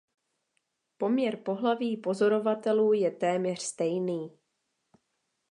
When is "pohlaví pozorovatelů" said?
1.37-2.93